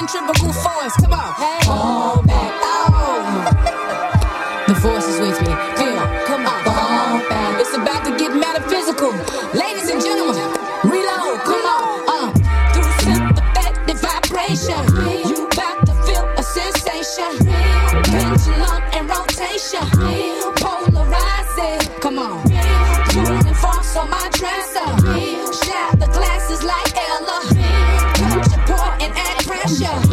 [0.00, 0.94] centrifugal force.
[0.96, 1.32] Come on.
[1.34, 1.60] Hey.
[1.64, 2.52] Fall back.
[2.62, 3.44] Oh.
[4.68, 5.52] The force is with me.
[5.52, 6.24] On.
[6.26, 6.64] Come on.
[6.64, 7.60] Fall back.
[7.60, 9.12] It's about to get metaphysical.
[9.52, 10.40] Ladies and gentlemen,
[10.84, 11.40] reload.
[11.44, 11.82] Come on.
[12.08, 12.32] Uh.
[12.72, 14.80] Through sympathetic vibration.
[15.28, 17.32] You about to feel a sensation.
[18.08, 19.84] Pendulum and rotation.
[20.64, 21.80] Polarizing.
[22.00, 22.40] Come on.
[23.12, 24.88] Using force on my dresser.
[25.60, 27.19] Shout the glasses like Ella.
[29.78, 30.09] Pressure.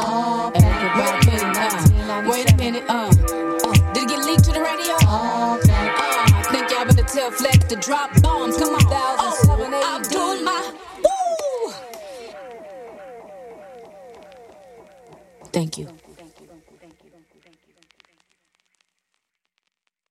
[0.00, 2.26] Wait a minute.
[2.28, 2.86] Wait a minute.
[3.94, 4.94] Did it get leaked to the radio?
[5.02, 8.56] I think y'all better tell Flex to drop bombs.
[8.56, 8.80] Come on.
[9.84, 10.72] I'm doing my.
[11.04, 11.72] Woo!
[15.52, 15.88] Thank you.